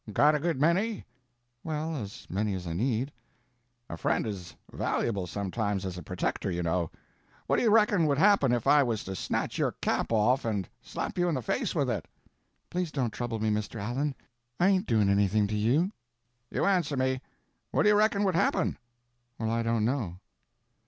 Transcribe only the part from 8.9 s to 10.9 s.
to snatch your cap off and